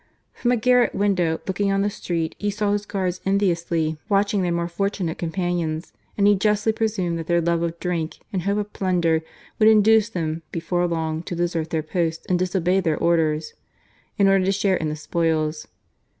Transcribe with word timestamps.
From 0.33 0.51
a 0.51 0.57
garret 0.57 0.95
window 0.95 1.39
looking 1.47 1.71
on 1.71 1.83
the 1.83 1.89
street, 1.91 2.33
he 2.39 2.49
saw 2.49 2.71
his 2.71 2.87
guards 2.87 3.21
enviously 3.23 3.99
watching 4.09 4.41
their 4.41 4.51
more 4.51 4.67
fortunate 4.67 5.19
companions, 5.19 5.93
and 6.17 6.25
he 6.25 6.33
justly 6.33 6.71
presumed 6.71 7.19
that 7.19 7.27
their 7.27 7.39
love 7.39 7.61
of 7.61 7.79
drink 7.79 8.17
and 8.33 8.41
hope 8.41 8.57
of 8.57 8.73
plunder 8.73 9.21
would 9.59 9.67
induce 9.67 10.09
them, 10.09 10.41
before 10.51 10.87
long, 10.87 11.21
to 11.21 11.35
desert 11.35 11.69
their 11.69 11.83
post 11.83 12.25
and 12.27 12.39
disobey 12.39 12.79
their 12.79 12.97
orders, 12.97 13.53
in 14.17 14.27
order 14.27 14.43
to 14.45 14.51
share 14.51 14.75
in 14.75 14.89
the 14.89 14.95
spoils. 14.95 15.67